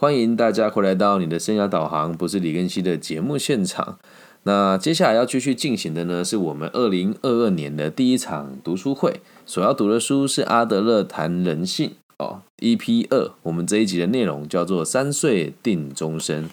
[0.00, 3.98] 欢迎大家回来到你的生涯导航，不是李根熙的节目现场。
[4.44, 13.32] 那接下来要继续进行的呢，是我们二零二二年的第一场读书会，所要读的书是阿德勒谈人性哦，EP 二。
[13.42, 16.48] 我们这一集的内容叫做“三岁定终身”。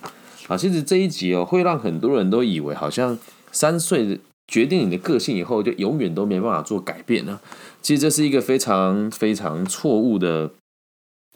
[0.49, 3.17] 啊，其实这一集哦，会让很多人都以为好像
[3.53, 4.19] 三岁
[4.49, 7.39] 决定你的个性以后，就永远都没办法做改变了。
[7.81, 10.51] 其实这是一个非常非常错误的。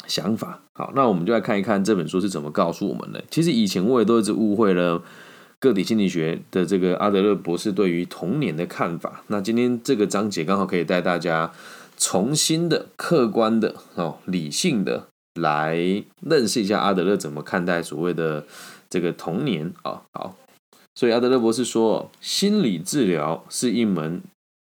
[0.07, 3.23] 想法好，那我们就来看一看这本书是怎么告诉我们的。
[3.29, 5.01] 其实以前我也都一直误会了
[5.59, 9.23] 个体心理学的这个阿德勒博士对于童年的看法。
[9.27, 11.51] 那今天这个章节刚好可以带大家
[11.97, 18.45] 重新的、客观的、哦理性的来认识一下阿德勒怎么看待所谓的
[18.89, 20.01] 这个童年啊。
[20.13, 20.35] 好，
[20.95, 24.23] 所以阿德勒博士说，心理治疗是一门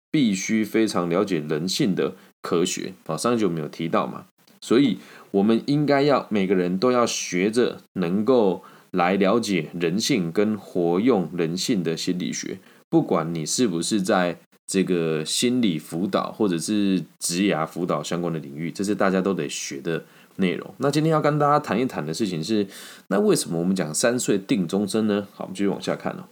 [0.10, 3.18] 必须非常了解人性的科学啊。
[3.18, 4.28] 上一集我们有提到嘛，
[4.62, 4.98] 所以。
[5.36, 20.06] 我们应该要每个人都要学着能够来了解人性跟活用人性的心理学，不管你是不是在这个心理辅导或者是职涯辅导相关的领域，这是大家都得学的
[20.38, 20.74] 内容。
[20.78, 22.66] 那今天要跟大家谈一谈的事情是，
[23.08, 25.28] 那为什么我们讲三岁定终身呢？
[25.34, 26.24] 好，我们继续往下看哦。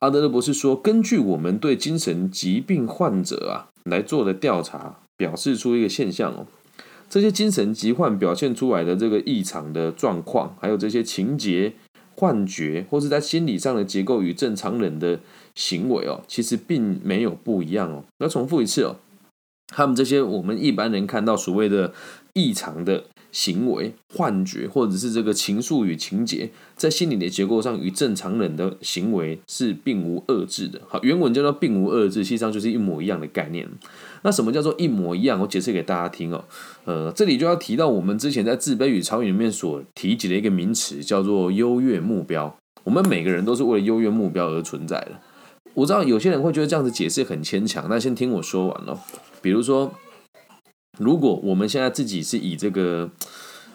[0.00, 6.48] 阿德勒博士说，根据我们对精神疾病患者啊来做的调查，表示出一个现象哦。
[7.08, 11.72] 这些精神疾患表现出来的这个异常的状况，还有这些情节、
[12.14, 15.20] 幻觉，或是在心理上的结构与正常人的
[15.54, 18.04] 行为哦，其实并没有不一样哦。
[18.18, 18.96] 要重复一次哦，
[19.68, 21.92] 他们这些我们一般人看到所谓的
[22.34, 23.04] 异常的。
[23.32, 30.80] 行为、幻觉，或者是这个情愫与情节，在心理的结构上与正常人的行为是并无二致的。
[30.88, 33.68] 好，原文叫做“并无二致”，实际上就是一模一样的概念。
[34.22, 35.38] 那什么叫做一模一样？
[35.38, 36.46] 我解释给大家听哦。
[36.86, 42.56] 呃，这里就要提到我们之前在《自卑与超越》里面所提及的一个名词，叫做优越目标。
[42.84, 45.12] 我们每个人都是为了优越目标而存在的。
[45.76, 48.98] 我知道有些人会觉得这样子解释很牵强，那先听我说完了。
[49.40, 49.92] 比如说。
[50.98, 53.10] 如果我们现在自己是以这个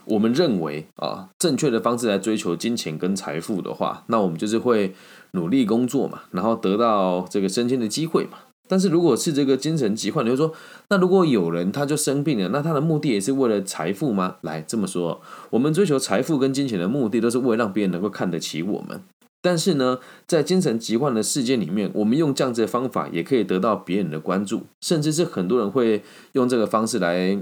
[0.05, 4.95] 我们认为啊正确的方式来追求金钱跟财富的话，那我们就是会
[5.33, 8.39] 努力工作嘛，然后得到这个升迁的机会嘛。
[8.67, 10.51] 但是如果是这个精神疾患，你就说，
[10.89, 14.37] 那如果有人他就生病了，那他的目的也是为了财富吗？
[14.41, 19.03] 来这么说，我们追求财富跟金钱的目的，都是为了让别人能够看得起我们。
[19.43, 19.97] 但是呢，
[20.27, 26.03] 在精神疾患的世界里面，我们用这样子的方法也可以得到别人的关注，甚至是很多人会
[26.33, 27.37] 用这个方式来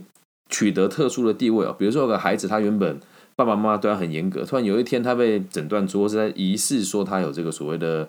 [0.49, 1.75] 取得特殊的地位哦。
[1.77, 2.97] 比如说有个孩子，他原本
[3.35, 8.07] 爸爸妈妈对他很严格，突然有一天他被诊断出是在疑似说他有这个所谓的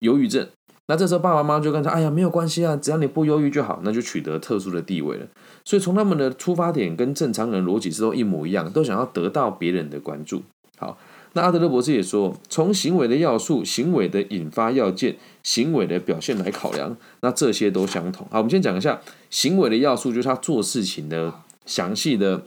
[0.00, 0.46] 忧郁症，
[0.88, 5.26] 那这时候爸爸妈妈就跟他：“哎呀，没有关系啊，只要你不忧郁就好。”那就取得特殊的地位了。
[5.64, 10.42] 所以从他们的出发点跟正常人逻辑是都一模一样，都想要得到别人的关注。
[10.76, 10.98] 好。
[11.32, 18.26] 那阿德勒博士也说，从行为的要素、行为的引发要件、行为的表现来考量，那这些都相同。
[18.30, 21.32] 好，我们先讲一下行为的要素，就是他做事情的
[21.64, 22.42] 详细的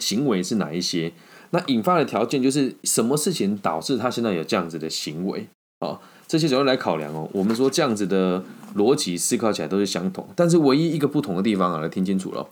[0.00, 1.12] 行为是哪一些。
[1.50, 5.46] 那引发的条件就是什么事情导致他现在有这样子的行为。
[5.80, 7.28] 好，这些主要来考量哦。
[7.32, 8.42] 我们说这样子的
[8.74, 12.48] 逻辑思考起来都是相同，但是唯一一个不同的地方啊，来听清楚了。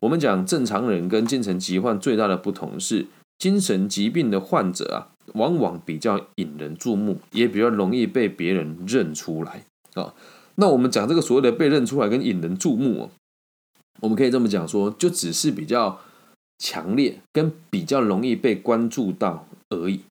[0.00, 3.06] 我们讲正常人跟精神疾患最大的不同是。
[3.40, 9.64] 精神疾病的患者啊，往往比较引人注目，也比较容易被别人认出来
[9.94, 10.14] 啊。
[10.56, 13.10] 那我们讲这个所谓的被认出来跟引人注目哦，
[14.00, 15.98] 我们可以这么讲说，就只是比较
[16.58, 20.02] 强烈跟比较容易被关注到而已。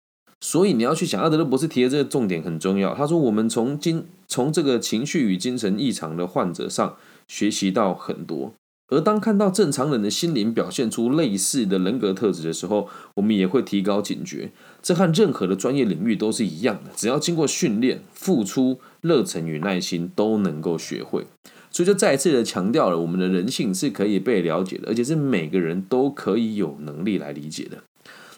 [0.41, 2.95] 所以你要去想，阿德勒博士提的这个重点很重要。
[2.95, 6.95] 他说，我们从精从这个情绪与精神异常的患者上
[7.27, 8.53] 学习到很多。
[8.89, 14.51] 而当看到正常人的心灵表现出类似的人格特质的时候，我们也会提高警觉。
[14.81, 21.27] 这和任何的专业领域都是一样的，只要经过训练、付出、热忱与耐心，都能够学会。
[21.69, 27.77] 所以就再一次的强调了，我们的人性是可以被了解的，而且是每个人都可以有能力来理解的。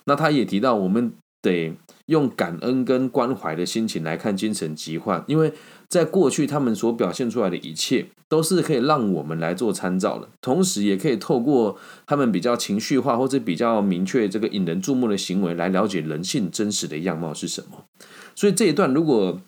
[0.04, 1.74] 那他也提到，我们得
[2.08, 5.54] 用感恩跟关怀的心情来看精神疾患，因为。
[5.92, 11.78] 在过去，他们所表现出来的一切都是可以让我们来做参照的，同时也可以透过
[12.08, 17.84] 他们比较情绪化或者比较明确这个引人注目的行为来了解人性真实的样貌是什么。
[18.34, 19.42] 所以这一段如果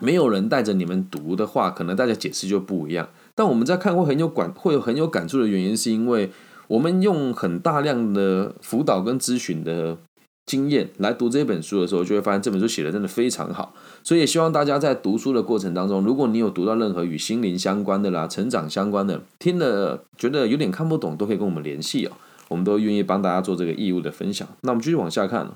[0.00, 3.08] 没有人带着你们读的话，可能大家解释就不一样。
[3.34, 6.30] 但我们在看会很有感，会有很有感触的原因，是因为
[6.68, 9.98] 我们用很大量的辅导跟咨询的。
[10.46, 13.74] 经验来读这本书的时候，就会发现这本书写的真的非常好。
[14.04, 22.12] 所以也希望大家在读书的过程当中，如果你有读到任何与心灵相关的啦、成长相关的，听了觉得有点看不懂，都可以跟我们联系哦。
[22.48, 24.46] 我们都愿意帮大家做这个义务的分享。
[24.60, 25.50] 那我们继续往下看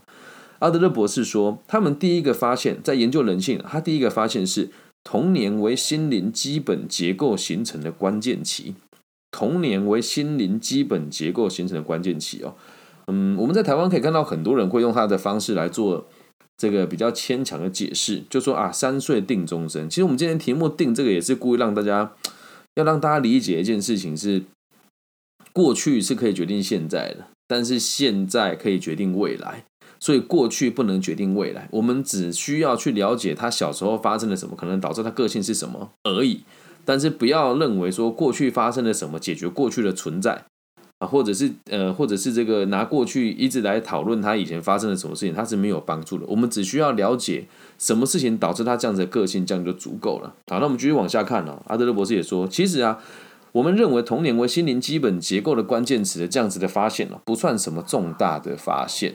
[0.58, 4.70] 阿德勒博士说，他们第一个发现，在研究人性，他第一个发现是
[5.04, 8.74] 童年为心灵基本结构形成的关键期。
[9.30, 12.54] 童年为心灵基本结构形成的关键期哦。
[13.10, 16.06] 嗯，我们在台湾可以看到很多人会用他的方式来做
[16.56, 19.88] 这个比较牵强的解释，就说啊，三岁定终身。
[19.88, 22.12] 其实我们今天题目定这个也是故意让大家
[22.74, 24.42] 要让大家理解一件事情是，
[25.52, 29.64] 过去是可以决定现在的，但是现在可以决定未来。
[29.98, 36.40] 所以过去不能决定未来，我们只需要去了解他小时候发生了什么，可能导致他个性是什么而已。
[36.86, 40.46] 但是不要认为说过去发生了什么解决过去的存在。
[41.00, 46.26] 啊，或者是呃，或者是这个拿过去一直来讨论他以前发生了什么事情，他是没有帮助的。
[46.28, 47.46] 我们只需要了解
[47.78, 50.34] 什么事情导致他这样子的个性，这样就足够了。
[50.48, 51.62] 好，那我们继续往下看哦。
[51.68, 52.98] 阿德勒博士也说，其实啊，
[53.52, 59.14] 我们认为童年为心灵基本结构的关键词的这样子的发现呢，不算什么重大的发现。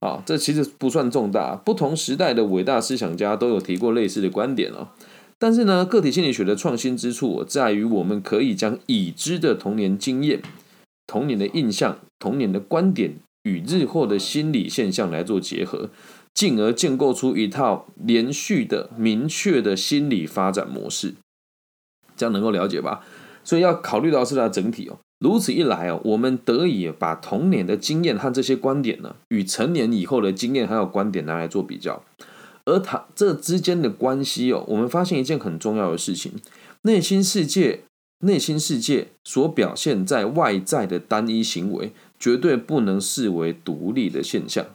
[0.00, 1.54] 啊，这其实不算重大。
[1.54, 4.88] 不同时代的伟大思想家都有提过类似的观点哦。
[5.38, 10.42] 但是呢，个体心理学的创新之处在于，我们可以将已知的童年经验。
[11.08, 15.88] 童年的印象、童年的观点与日后的心理现象来做结合，
[16.34, 21.14] 进而建构出一套连续的、明确的心理发展模式。
[22.16, 23.04] 这样能够了解吧？
[23.42, 24.98] 所以要考虑到是它整体哦。
[25.18, 32.04] 如此一来哦，我们得以把童年的经验和这些观点呢，与成年以后的经验还有观点拿来做比较。
[32.66, 36.32] 而它这之间的关系哦，我们发现一件很重要的事情：
[36.82, 37.80] 内心世界。
[38.20, 44.66] 内心世界所表现在外在的单一行为，绝对不能视为独立的现象。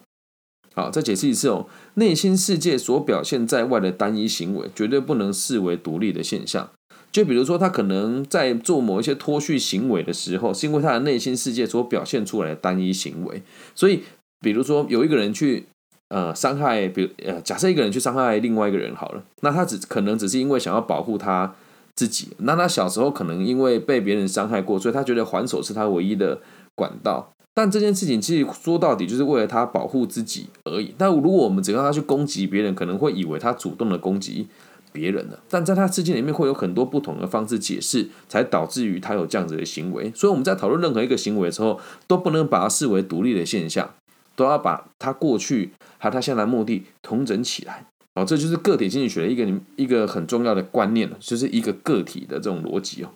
[0.74, 1.68] 好，再解释一次哦。
[1.96, 6.72] 内心世界所表现在外的单一行为，绝对不能视为独立的现象。
[7.12, 13.44] 就比如说，他可能在做某一些脱序行为的时候，是因为他的内心世界所表现出来的单一行为。
[13.76, 14.04] 所以，
[14.40, 15.66] 比如说有一个人去
[16.08, 21.54] 呃伤害，比如呃假设一个人去伤害另外一个人好了，那他只可能只是因为想要保护他。
[21.96, 26.40] 自己，那他小时候可能因为被别人伤害过，所以他觉得还手是他唯一的
[26.76, 27.32] 管道。
[27.56, 30.96] 但这件事情其实说到底就是为了他保护自己而已。
[30.98, 34.48] 但如果我们只让他去攻击别人，可能会以为他主动的攻击
[34.92, 35.40] 别人了。
[35.50, 40.12] 但在他世界里面会有很多不同的方式解释，才导致于他有这样子的行为。
[40.16, 43.92] 所以我们在讨论任何一个行为的时候，都不能把它视为独立的现象，
[44.36, 47.86] 都要把他过去和他现在目的统整起来。
[48.16, 53.10] 哦，这就是个体经济学的一个一个很重要的观念了，就是一个个体的这种逻辑哦。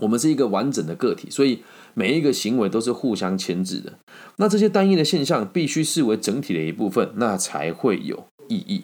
[0.00, 1.62] 我们是一个完整的个体，所以
[1.94, 3.92] 每一个行为都是互相牵制的。
[4.38, 8.82] 那这些单一的现象必须视为整体的一部分，那才会有意义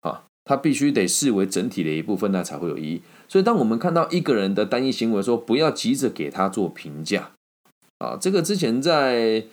[0.00, 0.24] 啊。
[0.44, 3.02] 它必须得视为整体的一部分，那才会有意义。
[3.28, 7.30] 所以，当我们看到一个人的单一行为，说不要急着给他做评价
[7.98, 8.18] 啊。
[8.20, 9.44] 这个之前在。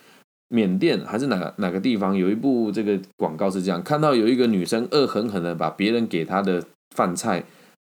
[0.49, 2.15] 缅甸还是哪哪个地方？
[2.15, 6.63] 有一部这个广告是这样，看到有一个女生恶狠狠的把别人给她的
[6.95, 7.43] 饭菜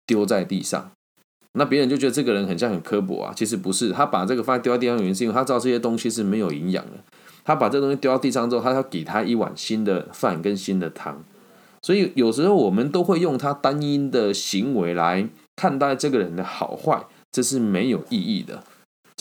[0.05, 0.91] 丢在地上，
[1.53, 6.91] 那别人就觉得这个人很像很刻薄啊，其实不是，他把这个饭丢在地上原因是因为他知道这些东西是没有营养的，
[7.43, 11.23] 他把这东西丢到地上之后，他要给他一碗新的饭跟新的汤，
[11.81, 18.63] 所以有时候我们都会用他单一的行为来看待这个人的好坏，这是没有意义的。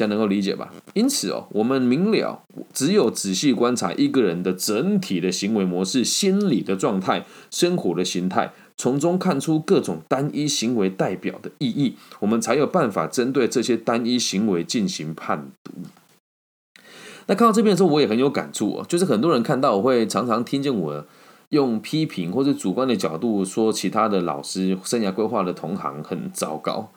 [0.00, 0.72] 这样能够理解吧？
[0.94, 2.42] 因此哦，我们明了，
[2.72, 15.72] 只有仔细观察一个人的整体的行为模式、心理的状态、生活的形态，从中看出各种单一行为代表的意义，我们才有办法针对这些单一行为进行判读。
[17.26, 21.04] 那看到这边的时候，我也很有感触哦，就是很多人看到，我会常常听见我
[21.50, 26.90] 用批评或者主观的角度说，其他的老师生涯规划的同行很糟糕。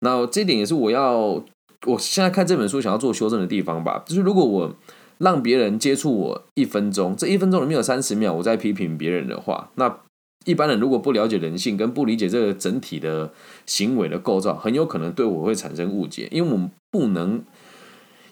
[0.00, 1.44] 那这点也是我要。
[1.86, 4.74] 我现在看这本书，想要做修正的地方吧，就是如果我
[5.18, 9.98] 让别人接触我一分钟，这一分钟里面有三十秒我在批评别人的话，那
[10.44, 13.32] 一般人如果不了解人性，跟不理解这个整体的
[13.66, 17.42] 行为的构造，很有可能对我会产生误解，因为我们不能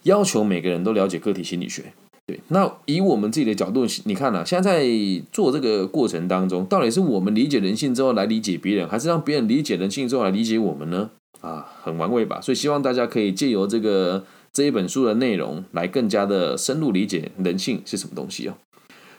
[0.04, 1.92] 要求每个人都了解个体心理学。
[2.26, 4.88] 对，那以我们自己的角度，你看啊，现在在
[5.30, 11.10] 做这个过程当中，到底是我们理解人性之后来理解别人，还是让别人理解人性之后来理解我们呢？
[11.40, 12.40] 啊，很玩味吧？
[12.40, 18.54] 所以希望大家可以借由这个这一本书的内容，来更加的深入理解人性是什么东西哦。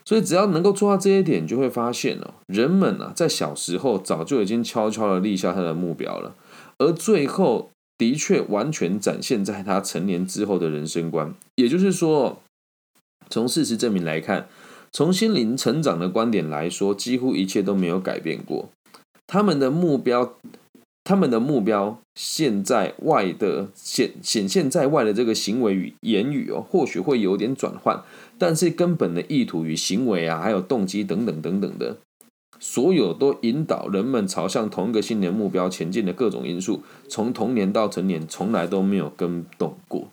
[0.04, 6.36] 所以只要能够做到这一点，就会发现哦，人们啊，在小时候早就已经悄悄的立下他的目标了，
[6.80, 11.34] 而最后的确完全展现在他成年之后的人生观。
[11.56, 12.42] 也就是说，
[13.30, 14.48] 从事实证明来看，
[14.92, 18.70] 从心灵成长的观点来说，几乎一切都没有改变过。
[19.28, 20.34] 他们的目标。
[21.08, 28.04] 他们的目标现在外的显显现在外的这个行为与言语哦，或许会有点转换，
[28.38, 31.96] 但是根本的意图与行为啊，还有动机等等等等的，
[32.60, 40.10] 所有都引导人们朝向同一个新年目标前进的各种因素，从童年到成年，从来都没有跟动过。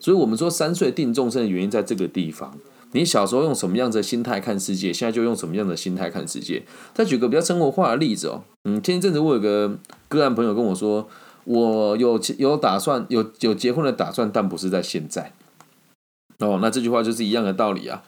[0.00, 2.58] 所以，我们说三岁定终身的原因在这个地方。
[2.90, 6.62] 你小时候用什么样的心态看世界，现在就用什么样的心态看世界。
[6.92, 9.76] 再举个比较生活化的例子哦，嗯，前一阵子我有个
[10.14, 11.08] 个案朋友跟我说，
[11.44, 15.32] 我有有打算有有结婚的打算，但不是在现在。
[16.38, 18.02] 哦，那这句话就是一样的道理啊。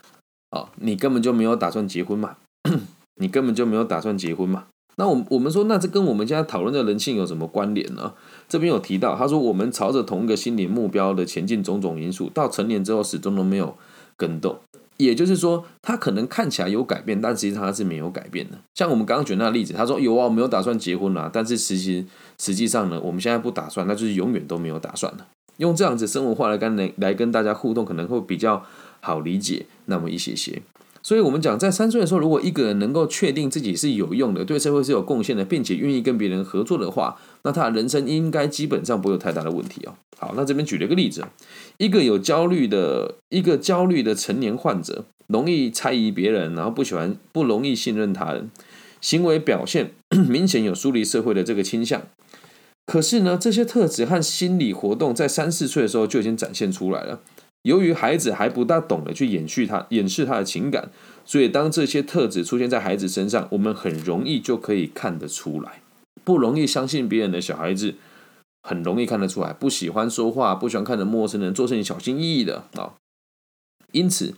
[0.50, 2.36] 哦，你根本就没有打算结婚嘛，
[3.20, 4.66] 你根本就没有打算结婚嘛。
[4.98, 8.14] 那我我们说，那这跟我们现在讨论的人性有什么关联呢？
[8.48, 13.76] 这边有提到，他说我们朝着同一个心理目标的前进，种种因素到成年之后始终都没有
[14.16, 14.58] 跟动。
[14.96, 18.58] 也就是说，他可能看起来有改变，但实际上他是没有改变的。
[18.74, 22.06] 像我们刚刚举那个例子，他说有啊，我没有打算结婚啦，但是实际
[22.38, 25.26] 实际上呢，我们现在不打算，那就是永远都没有打算了。
[25.58, 28.64] 用这样子生活化来跟来来跟大家互动，可能会比较
[29.00, 30.62] 好理解那么一些些。
[31.06, 39.94] 所以，我们讲在三岁的时候，如果一个人能够确定自己是有用的，对社会是有贡献的，并且愿意跟别人合作的话，那他的人生应该基本上不会有太大的问题哦。
[40.18, 41.24] 好，那这边举了一个例子，
[41.78, 48.50] 一个有焦虑的一个焦虑的成年患者，容易猜疑别人，然后不喜欢不容易信任他人，
[49.00, 49.92] 行为表现
[50.28, 52.02] 明显有疏离社会的这个倾向。
[52.84, 57.20] 可是呢，这些特质和心理活动在三四岁的时候就已经展现出来了。
[57.66, 60.88] 由于孩子还不大懂得去掩饰他掩饰他的情感，
[61.24, 65.82] 所以当这些特质出现在孩子身上，我们很容易就可以看得出来。
[66.22, 67.96] 不容易相信别人的小孩子，
[68.62, 72.94] 很容易看得出来，不喜欢说话，不喜欢看着陌生人，做事情小心翼翼的啊。
[73.90, 74.34] 因此，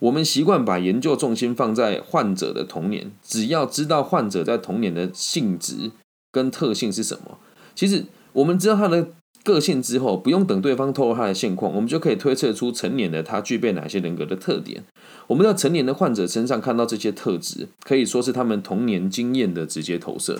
[0.00, 5.92] 我们习惯把研究重心放在患者的童年，只要知道患者在童年的性质
[6.32, 7.38] 跟特性是什么，
[7.76, 9.10] 其实我们知道他的。
[9.44, 14.84] 个性之后，不用等对方透露他的现况，我们就可以推测出成年的他具备哪些人格的特点。
[15.26, 20.38] 我们在成年的患者身上看到这些特质，可以说是他们童年经验的直接投射。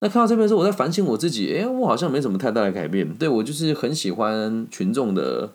[0.00, 3.12] 那看到这边的时候，我在反省我自己，哎，我好像没什么太大的改变。
[3.14, 5.50] 对我就是很喜欢群众的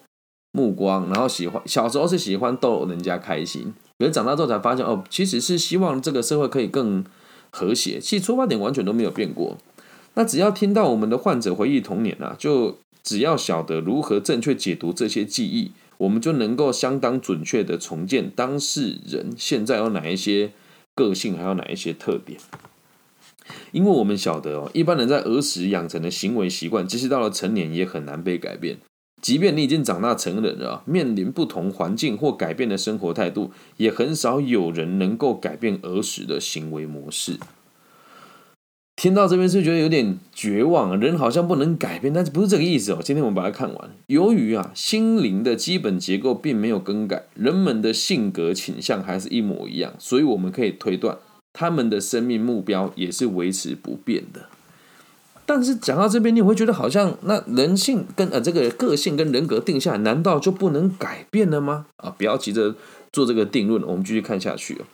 [0.51, 7.05] 目光，然后喜欢小时候是喜欢逗人家开心，可是长大之后才发现，哦，其实是希望这个社会可以更
[7.51, 7.99] 和谐。
[8.01, 9.57] 其实出发点完全都没有变过。
[10.15, 20.51] 那只要听到我们的患者回忆童年啊，就只要晓得如何正确解读这些记忆，我们就能够相当准确的重建当事人现在有哪一些
[20.93, 22.39] 个性，还有哪一些特点。
[23.71, 28.77] 因为我们晓得哦，一般人在儿时养成的行为习惯，即使到了成年也很难被改变。
[29.21, 37.37] 即便你已经长大成人了，面临不同环境或改变的生活态度，也很少有人能够改变儿时的行为模式。
[39.03, 42.99] 听到这边是觉得有点绝望，人好像不能改变，但是不是这个意思哦。
[43.03, 43.89] 今天我们把它看完。
[44.07, 51.17] 由于啊，心灵的基本结构并没有更改，人们的性格倾向还是一模一样，所以我们可以推断，
[51.51, 54.43] 他们的生命目标也是维持不变的。
[55.45, 61.87] 但是讲到这边，你会觉得好像那人性跟呃这个个性跟人格定下来，难道就不能改变了吗？
[61.97, 62.73] 啊，不要急着
[63.11, 64.85] 做这个定论，我们继续看下去哦。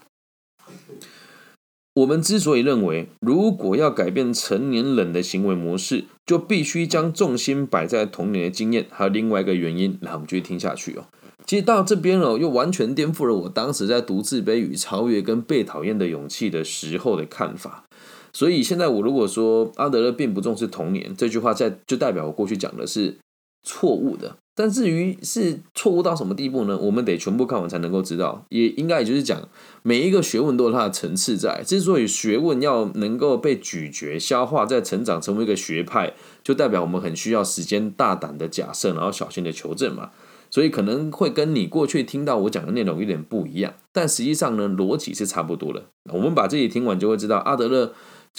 [1.95, 8.85] 我们之所以认为，如果要改变成年人的行为模式，就必须将重心摆在童年的经验。
[8.89, 11.05] 还有另外一个原因，来我们继续听下去哦。
[11.45, 17.85] 其实到这边哦，又完全颠覆了我当时在读《自卑与超越》跟《被讨厌的勇气》的时候的看法。
[18.31, 23.17] 所以现在我如果说阿德勒并不重视童年这句话，在就代表我过去讲的是
[23.63, 24.37] 错误的。
[24.59, 26.77] 但至于是错误到什么地步呢？
[26.77, 28.45] 我们得全部看完才能够知道。
[28.49, 29.47] 也应该也就是讲，
[29.83, 31.63] 每一个学问都有它的层次在。
[31.65, 36.11] 之所以学问要能够被咀嚼、消化，再成长成为一个学派，
[36.43, 40.09] 就代表我们很需要时间、大胆的假设，然后小心的求证嘛。
[40.49, 45.85] 所以可能会跟你过去听到我讲的内容有点不一样，但实际上呢，逻辑是差不多的。
[46.11, 47.93] 我们把这里听完，就会知道阿德勒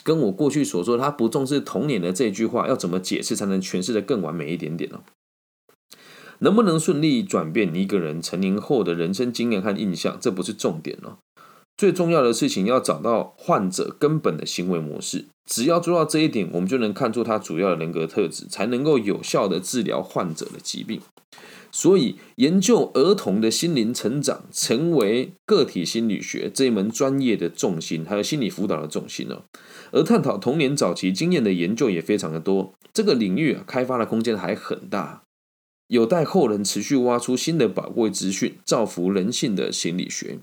[0.04, 5.00] 跟我过去所说他不重视童年的这句话，要怎么解释才能诠释的更完美一点点呢？
[6.40, 11.18] 能不能顺利转变一个人成年后的人生经验和印象，这不是重点哦。
[11.76, 15.24] 最重要的事情要找到患者根本的行为模式。
[15.46, 21.00] 只要做到这一点，我们就能看出他主要的人格特质，才能够有效的治疗患者的疾病。
[21.72, 29.42] 所以，研究儿童的心灵成长，成为个体心理学这一门专业的重心，还有心理辅导的重心呢。
[29.92, 32.74] 而探讨童年早期经验的研究也非常的多。
[32.92, 35.22] 这个领域啊，开发的空间还很大。
[35.90, 40.38] 有待后人持续挖出新的宝贵资讯，造福人性的心理学。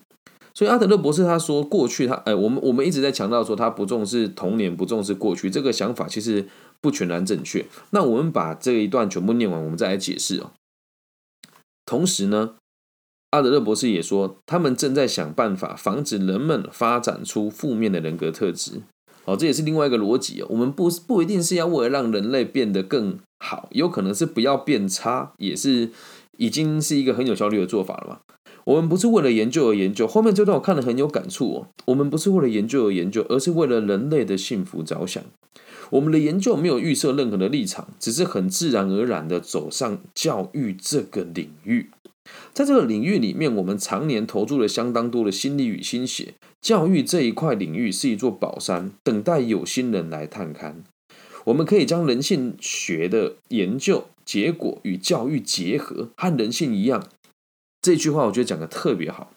[0.53, 6.47] 所以阿德勒博士他说，过去他哎，我们我们一直在强调说他不重视童年，不重视过去，这个想法其实
[6.81, 7.65] 不全然正确。
[7.91, 10.51] 那我们把这一段全部念完，我们再来解释哦。
[11.85, 12.55] 同时呢，
[13.29, 18.81] 阿德勒博士也说，他们正在想办法防止人们发展出负面的人格特质。
[19.23, 20.47] 哦，这也是另外一个逻辑哦。
[20.49, 25.91] 我们不不一定是要为了让人类变得更好，有可能是不要变差，也是
[26.37, 28.19] 已经是一个很有效率的做法了嘛。
[28.65, 31.67] 我们不是为了研究而研究，后面这段我看了很有感触哦。
[31.85, 35.23] 我们不是为了研究而研究，而是为了人类的幸福着想。
[35.91, 41.89] 我们的研究没有预设任何的立场，只是很自然而然的走上教育这个领域。
[42.53, 46.33] 在这个领域里面，我们常年投注了相当多的心力与心血。
[46.59, 50.73] 教育这一块领域是一座宝山，等待有心人来探勘。
[51.47, 57.09] 我们可以将人性学的研究结果与教育结合，和人性一样。
[57.81, 59.31] 这句话我觉得讲的特别好。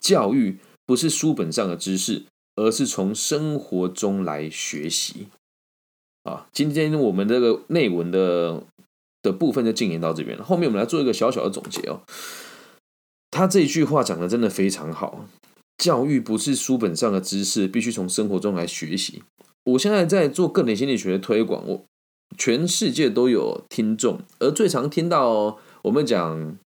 [0.00, 2.24] 教育不是书本上的知识，
[2.56, 5.28] 而是从生活中来学习。
[6.22, 8.64] 啊，今天我们这个内文的。
[9.22, 10.42] 的部分就进行到这边了。
[10.42, 12.00] 后面我们来做一个小小的总结哦。
[13.30, 15.26] 他这句话讲的真的非常好。
[15.76, 19.22] 教育不是书本上的知识，必须从生活中来学习。
[19.64, 21.84] 我现在在做个人心理学的推广，我
[22.38, 26.56] 全世界都有听众，而最常听到我们讲，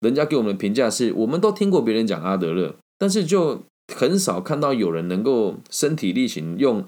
[0.00, 3.62] 人家给我们的评价是，我们都听过别人讲阿德勒，但是就
[3.94, 6.84] 很少看到有人能够身体力行，用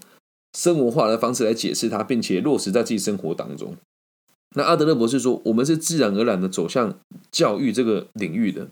[0.59, 3.77] 生活化的方式来解释它，并且落实在自己生活当中。
[4.57, 6.99] 那阿德勒博士说，我们是自然而然的走向
[7.33, 8.69] 教育这个领域的。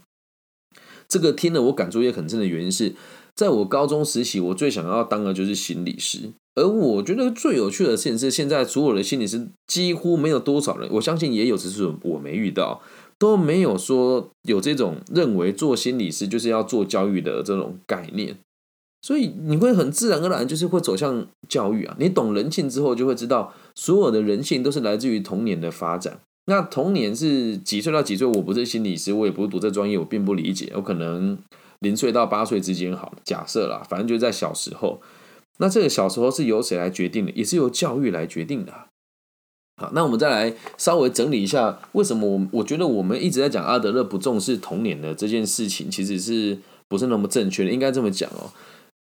[1.09, 2.95] 这个听了我感触也很深的原因是，
[3.35, 6.31] 在我高中时期，我最想要当的就是心理师。
[6.55, 12.83] 而我觉得最有趣的事情是，现在所有的心理师几乎没有多少人，我相信也有，只是我没遇到，
[13.19, 18.37] 都没有说有这种认为做心理师就是要做教育的这种概念。
[19.01, 21.97] 所以你会很自然而然就是会走向教育啊！
[21.99, 26.21] 你懂人性之后，就会知道所有的人性都是来自于童年的发展。
[26.47, 28.27] 那童年是几岁到几岁？
[28.27, 30.71] 我不是心理师，我也不是读这专业，我并不理解。
[30.77, 31.39] 我可能
[31.81, 35.01] 零岁到八岁之间，好假设啦，反正就在小时候。
[35.62, 37.31] 那这个小时候是由谁来决定的？
[37.37, 38.72] 也是由教育来决定的。
[39.81, 47.70] 好，那我们再来稍微整理一下，为什么我我觉得我们一直在讲阿德勒不重视童年的这件事情，其实是不是那么正确的？
[47.70, 48.51] 应该这么讲哦。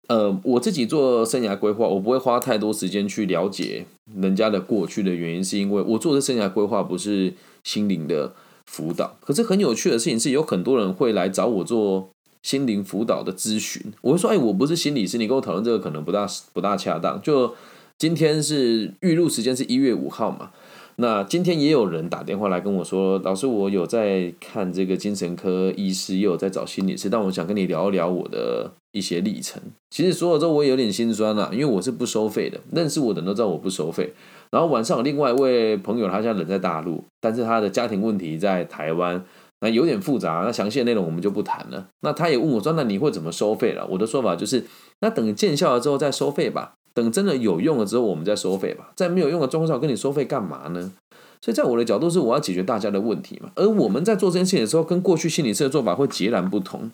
[0.09, 3.87] 呃，我自己做生涯规划，我不会花太多时间去了解
[4.21, 7.33] 人家的过去的原因，是因为我做的生涯规划不是
[7.63, 8.35] 心灵的
[8.67, 9.17] 辅导。
[9.21, 12.11] 可是很有趣的事情是，有很多人会来找我做
[12.43, 13.93] 心灵辅导的咨询。
[14.03, 17.21] 我会说，哎，我不是心理师，你跟我讨论这个可能不大不大恰当。
[17.23, 17.55] 就
[17.99, 20.51] 今天是预录时间是一月五号嘛。
[20.97, 29.63] 那今天也有人打电话来跟我说，老师，我有在看这个精神科医师，也有在找心理师，但我想跟你聊一聊我的一些历程。
[29.89, 34.13] 其实说了之后，我也有点心酸了，因为我是不收费的，认识我的人都知道我不收费。
[34.51, 39.25] 然后晚上有另外一位朋友，他现在人在大陆，但是他的家庭问题在台湾，
[39.61, 41.89] 那有点复杂，那详细的内容我们就不谈了。
[42.01, 43.87] 那他也问我说，那你会怎么收费了？
[43.91, 44.65] 我的说法就是，
[45.01, 46.75] 那等见效了之后再收费吧。
[46.93, 48.93] 等真的有用了之后，我们再收费吧。
[48.97, 50.93] 在没有用的状况下，跟你收费干嘛呢？
[51.41, 53.51] 所以在我的角度是，我要解决大家的问题嘛。
[53.55, 56.91] 而我们在做这件事情的时候，跟过去心理师的做法会截然不同。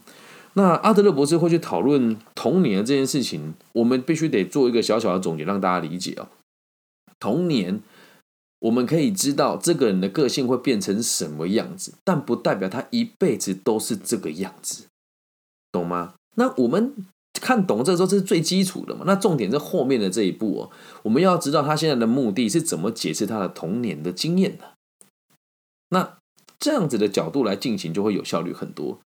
[0.55, 6.29] 那阿德勒博士会去讨论童年这件事情，我们必须得做一个小小的总结，让大家理解哦。
[7.19, 7.81] 童年，
[8.67, 14.87] 我们可以知道这个人的个性会变成什么样子，但不代表他一辈子都是这个样子，
[15.73, 16.15] 懂吗？
[16.37, 16.95] 那我们。
[17.39, 19.05] 看懂这时候这是最基础的嘛？
[19.07, 20.71] 那重点是后面的这一步哦，
[21.03, 24.73] 我们要知道他现在的目的是怎么解释他的童年的经验的。
[25.91, 26.17] 那
[26.59, 29.01] 这样子的角度来进行就会有效率很多。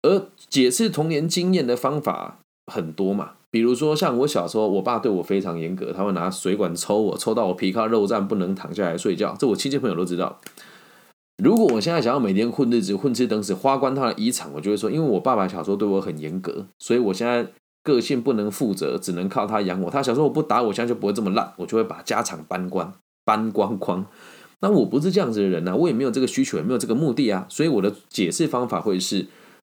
[0.00, 10.40] 而解释童年经验的方法很多嘛，比如说像我小时候，我爸对我非常严格，他会拿水管抽我，抽到我皮卡肉绽不能躺下来睡觉，这我亲戚朋友都知道。
[11.42, 17.46] 如果我现在想要每天混日子、混吃等死、花光他的遗产，我就会说，因为我爸爸小时候对我很严格，所以我现在。
[17.86, 19.88] 个性不能负责，只能靠他养我。
[19.88, 22.92] 他小时候我不打我，现在就不会这么烂，我就会把家产搬光，
[23.24, 24.04] 搬光光。
[24.58, 27.46] 那我不是这样子的人呢，我也没有这个需求，也没有这个目的啊。
[27.48, 29.26] 所以我的解释方法会是，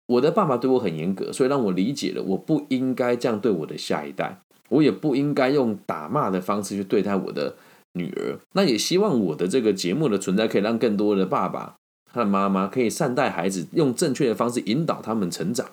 [0.09, 7.55] 我的爸爸对我很严格，所以让我理解了，我不应该这样对我的下一代，我也不应该用打骂的方式去对待我的
[7.93, 8.39] 女儿。
[8.53, 11.75] 那也希望我的这个节目的存在，可以让更多的爸爸
[12.11, 15.69] 和妈妈可以善待孩子，用正确的方式引导他们成长。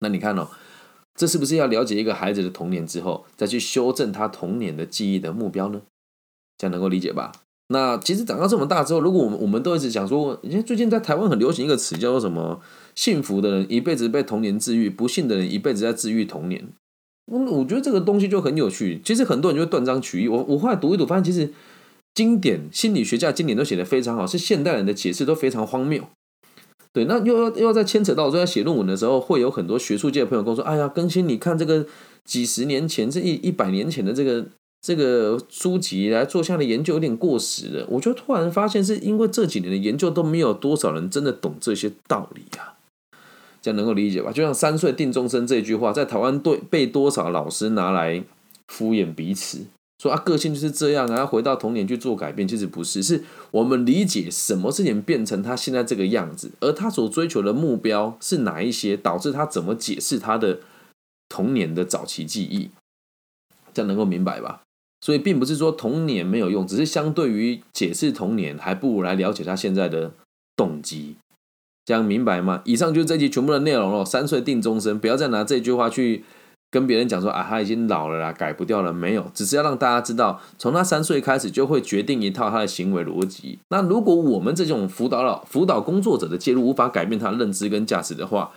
[0.00, 0.48] 那你看哦。
[1.16, 5.80] 这是不是要了解一个孩子的童年之后，再去修正他童年的记忆的目标呢？
[6.58, 7.30] 这样能够理解吧？
[7.68, 12.60] 那其实长到这么大之后，如果我们我们都一直讲说，你看最近在台湾很流行一个词叫做什么
[12.94, 16.68] 幸福的人一辈子被童年治愈，不幸的人一辈子在治愈童年。
[17.32, 19.00] 嗯，我觉得这个东西就很有趣。
[19.04, 20.28] 其实很多人就会断章取义。
[20.28, 21.52] 我我后来读一读，发现其实
[22.14, 26.04] 经典心理学家经典都写的非常好，是现代人的解释都非常荒谬。
[26.92, 31.84] 对，那又要又要在牵扯到我在写论文的时候，会有很多学术界的朋友跟我说：“哎呀，更新，你看这个
[32.24, 34.46] 几十年前、这一一百年前的这个
[34.80, 42.78] 这个书籍来做下的研究有点过时了。”我就突然发现，是因为这几年的研究都没有多少人真的懂这些道理啊，
[43.64, 44.30] 这样能够理解吧？
[44.30, 48.22] 就像“三岁定终身”这句话，在台湾对被多少老师拿来
[48.68, 49.64] 敷衍彼此。
[50.02, 60.60] 说啊，个性就是这样啊，要回到童年去做改变，其实不是，是我们理解什么事情变成他现在这个样子，而他所追求的目标是哪一些，导致他怎么解释他的
[61.30, 62.68] 童年的早期记忆，
[63.72, 64.60] 这样能够明白吧？
[65.00, 70.12] 所以并不是说童年没有用，只是相对于解释童年，还不如来了解他现在的
[70.54, 71.16] 动机，
[71.84, 72.62] 这样明白吗？
[72.64, 74.04] 以上就是这集全部的内容了。
[74.04, 76.24] 三岁定终身，不要再拿这句话去。
[76.70, 78.92] 跟别人讲说啊，他已经老了啦，改不掉了。
[78.92, 83.60] 没有，只是要让大家知道，从他三岁开始就会决定一套他的行为逻辑。
[83.68, 88.50] 那如果我们这种辅导老辅导工作者的介入无法改变他的认知跟价值的话，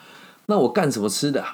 [0.47, 1.45] 那我干什么吃的，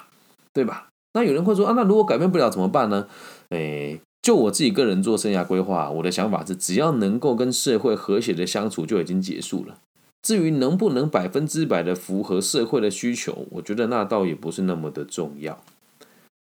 [0.54, 0.88] 对吧？
[1.12, 3.08] 那有人会说啊，那如果改变不了怎么办呢？
[3.50, 9.76] 诶，就我自己个人做生涯规划，我的想法是，只要能够跟社会和谐的相处就已经结束了。
[10.24, 15.62] 至于能不能百分之百的符合社会的需求，我觉得那倒也不是那么的重要。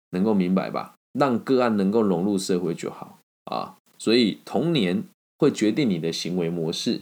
[0.10, 0.96] 能够明白吧？
[1.14, 3.76] 让个案能够融入社会就好啊。
[4.00, 5.04] 所以童年
[5.38, 7.02] 会决定你的行为模式，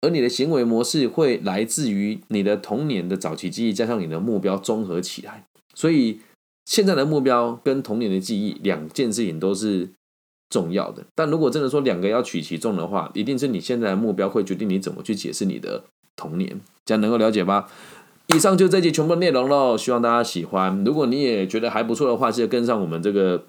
[0.00, 5.44] 而你的行为模式会来自于你的童年的早期记忆加上你的目标综合起来。
[5.74, 6.20] 所以
[6.64, 9.90] 现在的目标跟童年的记忆两件事情都是
[10.48, 11.04] 重要的。
[11.14, 15.84] 但如果真的说两个要取其重的话，一定是你现在的目标会决定你怎么去解释你的
[16.18, 17.66] 童年，这样能够了解吧？
[18.34, 20.84] 以上就这集全部内容喽，希望大家喜欢。
[20.84, 23.44] 如果你也觉得还不错的话，记得跟上我们这个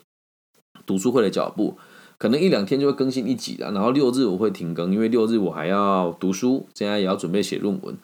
[0.86, 1.78] 读书会的脚步，
[2.18, 3.74] 可能一两天就会更新一集了。
[3.74, 7.98] 然后六日我会停更，因为六日我还要读书，现在也要准备写论文。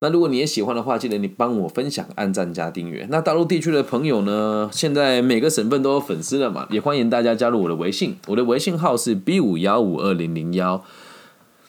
[0.00, 3.08] 那如果你也喜欢的话，记得你帮我分享、按赞加订阅。
[3.10, 10.84] 那大陆地区的朋友呢，现在每个省份都有粉丝了嘛，也欢迎大家加入我的微信，我的微信号是 B 五幺五二零零幺。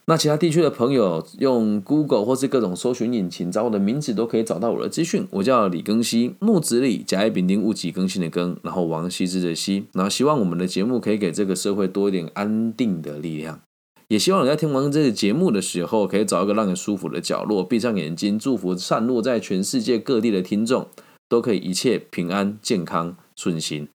[0.10, 5.28] 那其他地区的朋友用 Google 或是各种搜寻引擎找我的名字都可以找到我的资讯。
[5.30, 9.86] 我叫李更新，木子李，甲乙丙丁戊己更新的更，然后王羲之的羲。
[9.94, 13.62] 然后希望我们的节目可以给这个社会多一点安定的力量，
[14.08, 20.88] 也希望你在听完这个节目的时候，可以找一个让你舒服的角落，闭上眼睛，祝福散落在全世界各地的听众
[21.30, 23.88] 都可以一切平安、健康、顺心。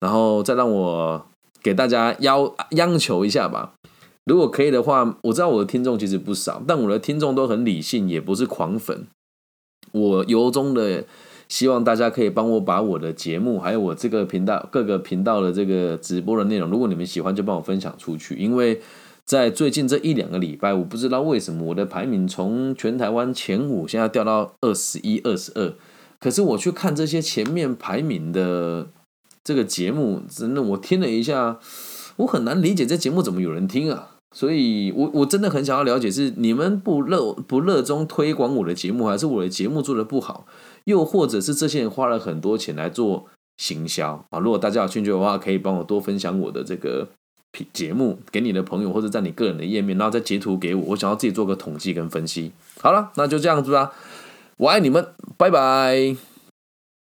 [0.00, 1.26] 然后再让我
[1.62, 3.74] 给大家要央求一下吧。
[4.26, 9.06] 如果可以的话，我知道我的听众其实不少，但我的听众都很理性，也不是狂粉。
[9.92, 11.04] 我由衷的
[11.48, 18.36] 希望大家可以帮我把我的节目，还有我这个频道各个频道的这个直播的内容，如果你们喜欢，就帮我分享出去。
[18.36, 18.80] 因为
[19.24, 25.72] 在最近这一两个礼拜，我不知道为什么我的排名从全台湾前五，现在掉到二十一、二十二。
[26.20, 28.90] 可是我去看这些前面排名的
[29.42, 31.58] 这个节目，真的我听了一下。
[32.20, 40.46] 我很难理解这节目怎么有人听啊，所以我我真的很想要了解，是你们不热不热衷推广我的节目，还是我的节目做的不好，
[40.84, 44.38] 又或者是这些人花了很多钱来做行销啊？
[44.38, 47.08] 如果大家有兴趣的话，可以帮我多分享我的这个
[47.72, 52.52] 节目给你的朋友，或者在你个人的页面，然后再截图给我，我想要自己做个统计跟分析。
[52.80, 53.92] 好了，那就这样子吧，
[54.58, 55.06] 我爱你们，
[55.36, 56.29] 拜拜。